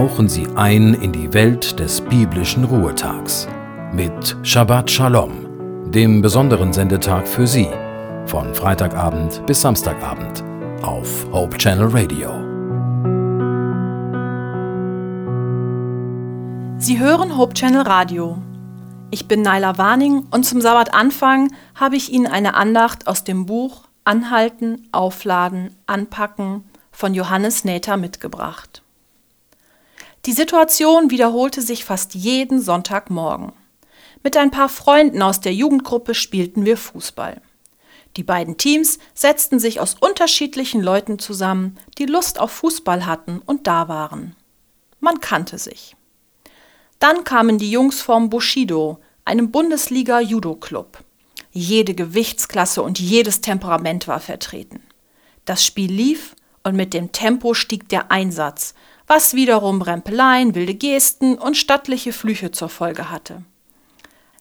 tauchen 0.00 0.30
Sie 0.30 0.46
ein 0.56 0.94
in 0.94 1.12
die 1.12 1.30
Welt 1.34 1.78
des 1.78 2.00
biblischen 2.00 2.64
Ruhetags 2.64 3.46
mit 3.92 4.34
Shabbat 4.42 4.90
Shalom, 4.90 5.90
dem 5.90 6.22
besonderen 6.22 6.72
Sendetag 6.72 7.28
für 7.28 7.46
Sie, 7.46 7.68
von 8.24 8.54
Freitagabend 8.54 9.44
bis 9.44 9.60
Samstagabend 9.60 10.42
auf 10.80 11.26
Hope 11.30 11.58
Channel 11.58 11.88
Radio. 11.88 12.30
Sie 16.78 16.98
hören 16.98 17.36
Hope 17.36 17.52
Channel 17.52 17.82
Radio. 17.82 18.38
Ich 19.10 19.28
bin 19.28 19.42
Naila 19.42 19.76
Warning 19.76 20.24
und 20.30 20.46
zum 20.46 20.62
Sabbatanfang 20.62 21.52
habe 21.74 21.96
ich 21.96 22.10
Ihnen 22.10 22.26
eine 22.26 22.54
Andacht 22.54 23.06
aus 23.06 23.22
dem 23.22 23.44
Buch 23.44 23.82
Anhalten, 24.04 24.88
Aufladen, 24.92 25.76
Anpacken 25.84 26.64
von 26.90 27.12
Johannes 27.12 27.64
Näther 27.64 27.98
mitgebracht. 27.98 28.82
Die 30.26 30.32
Situation 30.32 31.10
wiederholte 31.10 31.62
sich 31.62 31.84
fast 31.84 32.14
jeden 32.14 32.60
Sonntagmorgen. 32.60 33.52
Mit 34.22 34.36
ein 34.36 34.50
paar 34.50 34.68
Freunden 34.68 35.22
aus 35.22 35.40
der 35.40 35.54
Jugendgruppe 35.54 36.14
spielten 36.14 36.66
wir 36.66 36.76
Fußball. 36.76 37.40
Die 38.16 38.22
beiden 38.22 38.58
Teams 38.58 38.98
setzten 39.14 39.58
sich 39.58 39.80
aus 39.80 39.94
unterschiedlichen 39.98 40.82
Leuten 40.82 41.18
zusammen, 41.18 41.78
die 41.98 42.06
Lust 42.06 42.38
auf 42.38 42.50
Fußball 42.50 43.06
hatten 43.06 43.40
und 43.44 43.66
da 43.66 43.88
waren. 43.88 44.36
Man 44.98 45.20
kannte 45.20 45.58
sich. 45.58 45.96
Dann 46.98 47.24
kamen 47.24 47.56
die 47.56 47.70
Jungs 47.70 48.02
vom 48.02 48.28
Bushido, 48.28 48.98
einem 49.24 49.50
Bundesliga-Judo-Club. 49.50 50.98
Jede 51.52 51.94
Gewichtsklasse 51.94 52.82
und 52.82 52.98
jedes 53.00 53.40
Temperament 53.40 54.06
war 54.06 54.20
vertreten. 54.20 54.82
Das 55.46 55.64
Spiel 55.64 55.90
lief 55.90 56.36
und 56.62 56.76
mit 56.76 56.92
dem 56.92 57.12
Tempo 57.12 57.54
stieg 57.54 57.88
der 57.88 58.10
Einsatz, 58.10 58.74
was 59.10 59.34
wiederum 59.34 59.82
Rempeleien, 59.82 60.54
wilde 60.54 60.76
Gesten 60.76 61.36
und 61.36 61.56
stattliche 61.56 62.12
Flüche 62.12 62.52
zur 62.52 62.68
Folge 62.68 63.10
hatte. 63.10 63.42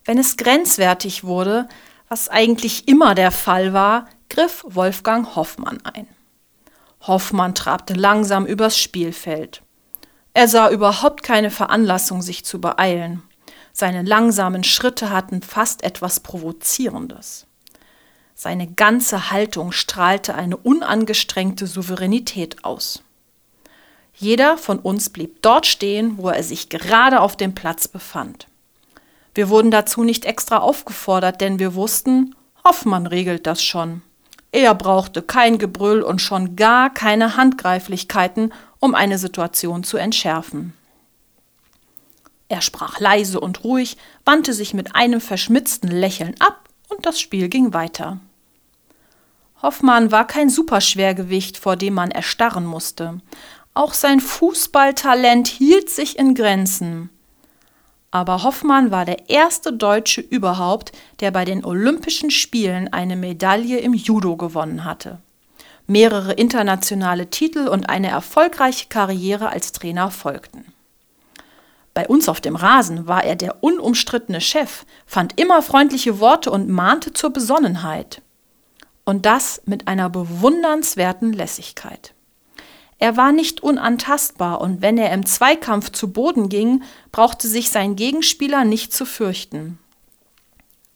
Wenn 0.06 0.20
es 0.20 0.38
grenzwertig 0.38 1.24
wurde, 1.24 1.68
was 2.08 2.30
eigentlich 2.30 2.88
immer 2.88 3.16
der 3.16 3.32
Fall 3.32 3.74
war, 3.74 4.08
griff 4.30 4.64
Wolfgang 4.68 5.36
Hoffmann 5.36 5.80
ein. 5.86 6.08
Hoffmann 7.02 7.56
trabte 7.56 7.96
langsam 7.96 8.46
übers 8.46 8.78
Spielfeld. 8.78 9.64
Er 10.36 10.48
sah 10.48 10.70
überhaupt 10.70 11.24
keine 11.24 11.50
Veranlassung, 11.50 12.22
sich 12.22 12.46
zu 12.46 12.62
beeilen. 12.62 13.24
Seine 13.74 14.04
langsamen 14.04 14.64
Schritte 14.64 15.10
hatten 15.10 15.42
fast 15.42 15.84
etwas 15.84 16.20
Provozierendes. 16.20 17.48
Seine 18.36 18.68
ganze 18.68 19.32
Haltung 19.32 19.72
strahlte 19.72 20.36
eine 20.36 20.58
unangestrengte 20.58 21.66
Souveränität 21.66 22.64
aus. 22.64 23.04
Jeder 24.16 24.58
von 24.58 24.80
uns 24.80 25.10
blieb 25.10 25.42
dort 25.42 25.66
stehen, 25.66 26.18
wo 26.18 26.30
er 26.30 26.44
sich 26.44 26.70
gerade 26.70 27.22
auf 27.22 27.38
dem 27.38 27.56
Platz 27.56 27.88
befand. 27.88 28.48
Wir 29.34 29.50
wurden 29.50 29.72
dazu 29.72 30.04
nicht 30.04 30.26
extra 30.26 30.58
aufgefordert, 30.58 31.40
denn 31.42 31.60
wir 31.60 31.76
wussten, 31.76 32.36
Hoffmann 32.64 33.08
regelt 33.08 33.48
das 33.48 33.64
schon. 33.64 34.02
Er 34.52 34.74
brauchte 34.74 35.22
kein 35.22 35.60
Gebrüll 35.60 36.02
und 36.02 36.22
schon 36.22 36.56
gar 36.56 36.92
keine 36.94 37.38
Handgreiflichkeiten, 37.38 38.52
um 38.80 38.96
eine 38.96 39.18
Situation 39.18 39.84
zu 39.84 39.98
entschärfen. 39.98 40.74
Er 42.48 42.62
sprach 42.62 43.00
leise 43.00 43.40
und 43.40 43.64
ruhig, 43.64 43.96
wandte 44.26 44.54
sich 44.54 44.74
mit 44.74 44.96
einem 44.96 45.22
verschmitzten 45.22 45.90
Lächeln 45.90 46.36
ab 46.40 46.68
und 46.88 47.06
das 47.06 47.22
Spiel 47.22 47.48
ging 47.48 47.74
weiter. 47.74 48.20
Hoffmann 49.62 50.12
war 50.12 50.26
kein 50.26 50.50
Superschwergewicht, 50.50 51.58
vor 51.58 51.76
dem 51.76 51.94
man 51.94 52.12
erstarren 52.12 52.66
musste. 52.66 53.20
Auch 53.74 53.94
sein 53.94 54.20
Fußballtalent 54.20 55.48
hielt 55.48 55.90
sich 55.90 56.18
in 56.18 56.36
Grenzen. 56.36 57.10
Aber 58.12 58.44
Hoffmann 58.44 58.90
war 58.90 59.06
der 59.06 59.30
erste 59.30 59.72
Deutsche 59.72 60.22
überhaupt, 60.22 60.92
der 61.20 61.32
bei 61.32 61.46
den 61.46 61.64
Olympischen 61.64 62.32
Spielen 62.32 62.92
eine 62.92 63.16
Medaille 63.16 63.80
im 63.80 63.94
Judo 63.94 64.36
gewonnen 64.36 64.84
hatte. 64.84 65.20
Mehrere 65.86 66.34
internationale 66.34 67.30
Titel 67.30 67.68
und 67.68 67.90
eine 67.90 68.10
erfolgreiche 68.10 68.88
Karriere 68.90 69.50
als 69.50 69.72
Trainer 69.72 70.12
folgten. 70.12 70.66
Bei 71.94 72.08
uns 72.08 72.30
auf 72.30 72.42
dem 72.42 72.56
Rasen 72.56 73.08
war 73.08 73.24
er 73.24 73.36
der 73.36 73.64
unumstrittene 73.64 74.42
Chef, 74.42 74.86
fand 75.06 75.40
immer 75.40 75.62
freundliche 75.62 76.20
Worte 76.20 76.52
und 76.52 76.70
mahnte 76.70 77.14
zur 77.14 77.32
Besonnenheit. 77.32 78.22
Und 79.06 79.26
das 79.26 79.62
mit 79.66 79.88
einer 79.88 80.10
bewundernswerten 80.10 81.34
Lässigkeit. 81.34 82.14
Er 83.00 83.16
war 83.16 83.32
nicht 83.32 83.64
unantastbar 83.64 84.60
und 84.60 84.82
wenn 84.82 84.98
er 84.98 85.14
im 85.14 85.26
Zweikampf 85.26 85.92
zu 85.92 86.12
Boden 86.12 86.50
ging, 86.50 86.84
brauchte 87.14 87.48
sich 87.48 87.70
sein 87.70 87.96
Gegenspieler 87.96 88.66
nicht 88.66 88.94
zu 88.94 89.06
fürchten. 89.06 89.80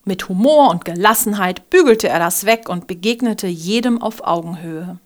Mit 0.03 0.28
Humor 0.28 0.69
und 0.69 0.84
Gelassenheit 0.84 1.69
bügelte 1.69 2.09
er 2.09 2.19
das 2.19 2.46
weg 2.46 2.68
und 2.68 2.88
begegnete 2.88 3.47
jedem 3.47 4.02
auf 4.02 4.22
Augenhöhe. 4.28 5.00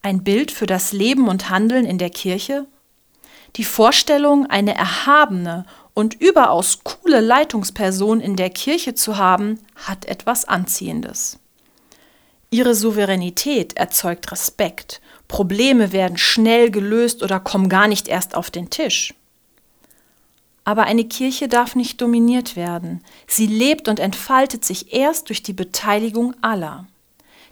Ein 0.00 0.24
Bild 0.24 0.50
für 0.50 0.66
das 0.66 0.92
Leben 0.92 1.28
und 1.28 1.50
Handeln 1.50 1.84
in 1.84 1.98
der 1.98 2.10
Kirche? 2.10 2.66
Die 3.56 3.64
Vorstellung, 3.64 4.46
eine 4.46 4.74
erhabene 4.74 5.66
und 5.92 6.18
überaus 6.18 6.80
coole 6.82 7.20
Leitungsperson 7.20 8.20
in 8.20 8.36
der 8.36 8.48
Kirche 8.48 8.94
zu 8.94 9.18
haben, 9.18 9.60
hat 9.76 10.06
etwas 10.06 10.46
Anziehendes. 10.46 11.38
Ihre 12.52 12.74
Souveränität 12.74 13.78
erzeugt 13.78 14.30
Respekt 14.30 15.00
Probleme 15.26 15.92
werden 15.92 16.18
schnell 16.18 16.70
gelöst 16.70 17.22
oder 17.22 17.40
kommen 17.40 17.70
gar 17.70 17.88
nicht 17.88 18.08
erst 18.08 18.34
auf 18.34 18.50
den 18.50 18.68
Tisch. 18.68 19.14
Aber 20.64 20.82
eine 20.82 21.04
Kirche 21.04 21.48
darf 21.48 21.74
nicht 21.74 22.02
dominiert 22.02 22.54
werden. 22.54 23.02
Sie 23.26 23.46
lebt 23.46 23.88
und 23.88 23.98
entfaltet 23.98 24.66
sich 24.66 24.92
erst 24.92 25.30
durch 25.30 25.42
die 25.42 25.54
Beteiligung 25.54 26.34
aller. 26.42 26.86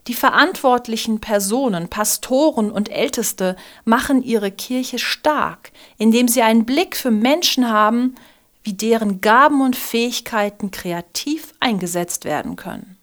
Die 0.06 0.12
verantwortlichen 0.12 1.18
Personen, 1.18 1.88
Pastoren 1.88 2.70
und 2.70 2.90
Älteste 2.90 3.56
machen 3.86 4.22
ihre 4.22 4.50
Kirche 4.50 4.98
stark, 4.98 5.72
indem 5.96 6.28
sie 6.28 6.42
einen 6.42 6.66
Blick 6.66 6.94
für 6.94 7.10
Menschen 7.10 7.70
haben, 7.70 8.16
wie 8.62 8.74
deren 8.74 9.22
Gaben 9.22 9.62
und 9.62 9.76
Fähigkeiten 9.76 10.70
kreativ 10.70 11.54
eingesetzt 11.58 12.26
werden 12.26 12.56
können. 12.56 12.99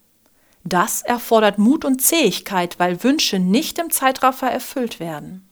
Das 0.69 1.01
erfordert 1.01 1.59
Mut 1.59 1.85
und 1.85 2.01
Zähigkeit, 2.01 2.77
weil 2.77 3.01
Wünsche 3.01 3.39
nicht 3.39 3.79
im 3.79 3.89
Zeitraffer 3.89 4.51
erfüllt 4.51 4.99
werden. 4.99 5.47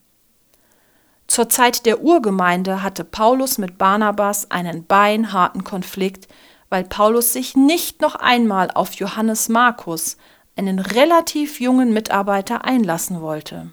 Zur 1.26 1.48
Zeit 1.48 1.86
der 1.86 2.02
Urgemeinde 2.02 2.82
hatte 2.82 3.02
Paulus 3.02 3.56
mit 3.56 3.78
Barnabas 3.78 4.50
einen 4.50 4.84
beinharten 4.84 5.64
Konflikt, 5.64 6.28
weil 6.68 6.84
Paulus 6.84 7.32
sich 7.32 7.56
nicht 7.56 8.02
noch 8.02 8.16
einmal 8.16 8.70
auf 8.70 8.92
Johannes 8.92 9.48
Markus, 9.48 10.18
einen 10.54 10.78
relativ 10.78 11.60
jungen 11.60 11.94
Mitarbeiter, 11.94 12.66
einlassen 12.66 13.22
wollte. 13.22 13.70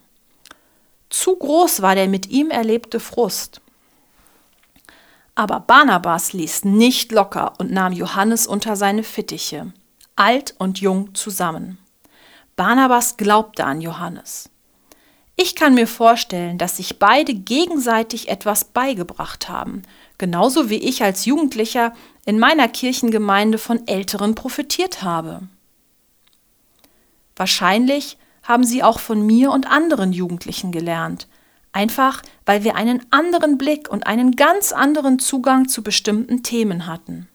Zu 1.10 1.36
groß 1.36 1.82
war 1.82 1.96
der 1.96 2.08
mit 2.08 2.28
ihm 2.30 2.52
erlebte 2.52 3.02
Frust. 3.02 3.60
Aber 5.36 5.60
Barnabas 5.60 6.32
ließ 6.32 6.64
nicht 6.64 7.12
locker 7.12 7.52
und 7.58 7.70
nahm 7.70 7.92
Johannes 7.92 8.48
unter 8.48 8.78
seine 8.78 9.04
Fittiche 9.04 9.74
alt 10.16 10.56
und 10.58 10.80
jung 10.80 11.16
zusammen. 11.16 11.78
Barnabas 12.56 13.18
glaubte 13.18 13.66
an 13.66 13.82
Johannes. 13.82 14.50
Ich 15.36 15.56
kann 15.56 15.74
mir 15.74 15.88
vorstellen, 15.88 16.60
dass 16.60 16.78
sich 16.78 17.00
beide 17.00 17.34
gegenseitig 17.34 18.30
etwas 18.30 18.66
beigebracht 18.66 19.50
haben, 19.50 19.82
genauso 20.20 20.70
wie 20.70 20.78
ich 20.78 21.04
als 21.04 21.26
Jugendlicher 21.26 21.94
in 22.26 22.38
meiner 22.38 22.68
Kirchengemeinde 22.68 23.58
von 23.58 23.88
Älteren 23.88 24.36
profitiert 24.36 25.02
habe. 25.02 25.42
Wahrscheinlich 27.36 28.18
haben 28.44 28.64
sie 28.64 28.84
auch 28.84 29.00
von 29.00 29.26
mir 29.26 29.52
und 29.52 29.68
anderen 29.68 30.14
Jugendlichen 30.14 30.72
gelernt, 30.72 31.28
einfach 31.72 32.22
weil 32.46 32.64
wir 32.64 32.76
einen 32.76 33.04
anderen 33.10 33.58
Blick 33.58 33.90
und 33.90 34.06
einen 34.06 34.36
ganz 34.36 34.72
anderen 34.72 35.18
Zugang 35.18 35.68
zu 35.68 35.82
bestimmten 35.82 36.44
Themen 36.44 36.86
hatten. 36.86 37.28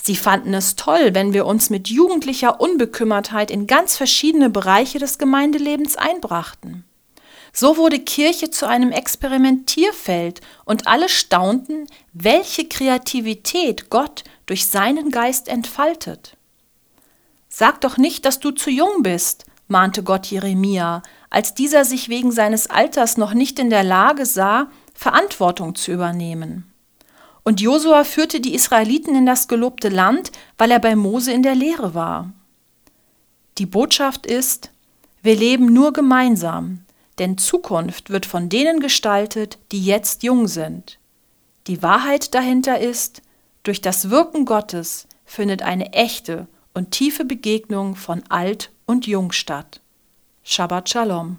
Sie 0.00 0.16
fanden 0.16 0.54
es 0.54 0.76
toll, 0.76 1.10
wenn 1.12 1.32
wir 1.32 1.44
uns 1.44 1.70
mit 1.70 1.88
jugendlicher 1.88 2.60
Unbekümmertheit 2.60 3.50
in 3.50 3.66
ganz 3.66 3.96
verschiedene 3.96 4.48
Bereiche 4.48 4.98
des 4.98 5.18
Gemeindelebens 5.18 5.96
einbrachten. 5.96 6.84
So 7.52 7.76
wurde 7.76 7.98
Kirche 7.98 8.50
zu 8.50 8.66
einem 8.66 8.92
Experimentierfeld 8.92 10.40
und 10.64 10.86
alle 10.86 11.08
staunten, 11.08 11.86
welche 12.12 12.68
Kreativität 12.68 13.90
Gott 13.90 14.24
durch 14.46 14.68
seinen 14.68 15.10
Geist 15.10 15.48
entfaltet. 15.48 16.36
Sag 17.48 17.80
doch 17.80 17.96
nicht, 17.96 18.24
dass 18.24 18.38
du 18.38 18.50
zu 18.52 18.70
jung 18.70 19.02
bist, 19.02 19.46
mahnte 19.66 20.02
Gott 20.02 20.26
Jeremia, 20.26 21.02
als 21.30 21.54
dieser 21.54 21.84
sich 21.84 22.08
wegen 22.08 22.32
seines 22.32 22.70
Alters 22.70 23.16
noch 23.16 23.34
nicht 23.34 23.58
in 23.58 23.70
der 23.70 23.82
Lage 23.82 24.26
sah, 24.26 24.70
Verantwortung 24.94 25.74
zu 25.74 25.92
übernehmen. 25.92 26.72
Und 27.48 27.62
Josua 27.62 28.04
führte 28.04 28.42
die 28.42 28.54
Israeliten 28.54 29.14
in 29.14 29.24
das 29.24 29.48
gelobte 29.48 29.88
Land, 29.88 30.32
weil 30.58 30.70
er 30.70 30.80
bei 30.80 30.94
Mose 30.94 31.32
in 31.32 31.42
der 31.42 31.54
Lehre 31.54 31.94
war. 31.94 32.30
Die 33.56 33.64
Botschaft 33.64 34.26
ist, 34.26 34.70
wir 35.22 35.34
leben 35.34 35.72
nur 35.72 35.94
gemeinsam, 35.94 36.80
Denn 37.18 37.38
Zukunft 37.38 38.10
wird 38.10 38.26
von 38.26 38.50
denen 38.50 38.80
gestaltet, 38.80 39.56
die 39.72 39.82
jetzt 39.82 40.24
jung 40.24 40.46
sind. 40.46 40.98
Die 41.68 41.82
Wahrheit 41.82 42.34
dahinter 42.34 42.80
ist, 42.80 43.22
durch 43.62 43.80
das 43.80 44.10
Wirken 44.10 44.44
Gottes 44.44 45.08
findet 45.24 45.62
eine 45.62 45.94
echte 45.94 46.48
und 46.74 46.90
tiefe 46.90 47.24
Begegnung 47.24 47.96
von 47.96 48.24
alt 48.28 48.72
und 48.84 49.06
jung 49.06 49.32
statt. 49.32 49.80
Shabbat 50.42 50.90
Shalom. 50.90 51.38